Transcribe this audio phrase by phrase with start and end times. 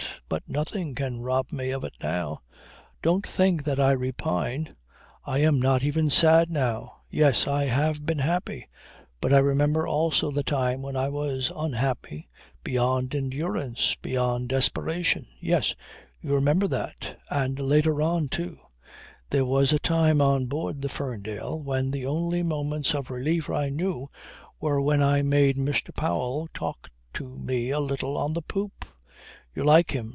[0.27, 2.41] But nothing can rob me of it now...
[3.01, 4.77] Don't think that I repine.
[5.25, 7.01] I am not even sad now.
[7.09, 8.65] Yes, I have been happy.
[9.19, 12.29] But I remember also the time when I was unhappy
[12.63, 15.27] beyond endurance, beyond desperation.
[15.41, 15.75] Yes.
[16.21, 17.19] You remember that.
[17.29, 18.55] And later on, too.
[19.31, 23.67] There was a time on board the Ferndale when the only moments of relief I
[23.67, 24.09] knew
[24.61, 25.93] were when I made Mr.
[25.93, 28.85] Powell talk to me a little on the poop.
[29.53, 30.09] You like him?